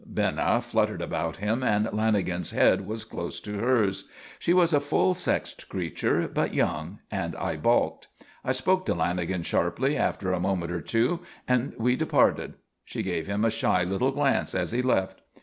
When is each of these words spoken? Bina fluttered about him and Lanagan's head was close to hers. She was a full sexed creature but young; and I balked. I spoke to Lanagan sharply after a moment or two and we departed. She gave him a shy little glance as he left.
Bina 0.11 0.61
fluttered 0.63 0.99
about 0.99 1.37
him 1.37 1.61
and 1.61 1.85
Lanagan's 1.93 2.49
head 2.49 2.87
was 2.87 3.05
close 3.05 3.39
to 3.41 3.59
hers. 3.59 4.05
She 4.39 4.51
was 4.51 4.73
a 4.73 4.79
full 4.79 5.13
sexed 5.13 5.69
creature 5.69 6.27
but 6.27 6.55
young; 6.55 6.97
and 7.11 7.35
I 7.35 7.55
balked. 7.55 8.07
I 8.43 8.51
spoke 8.51 8.87
to 8.87 8.95
Lanagan 8.95 9.45
sharply 9.45 9.95
after 9.95 10.31
a 10.33 10.39
moment 10.39 10.71
or 10.71 10.81
two 10.81 11.19
and 11.47 11.73
we 11.77 11.95
departed. 11.95 12.55
She 12.83 13.03
gave 13.03 13.27
him 13.27 13.45
a 13.45 13.51
shy 13.51 13.83
little 13.83 14.11
glance 14.11 14.55
as 14.55 14.71
he 14.71 14.81
left. 14.81 15.21